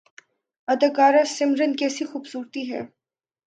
اداکارہ 0.67 1.23
سمرن 1.27 1.71
کیسی 1.75 2.05
خوبصورتی 2.05 2.63
ہے 2.71 2.81